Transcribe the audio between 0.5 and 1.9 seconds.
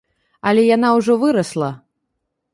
Але яна ўжо вырасла!